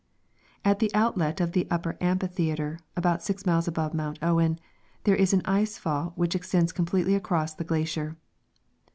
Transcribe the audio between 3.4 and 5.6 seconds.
miles above Mount Owen, there is an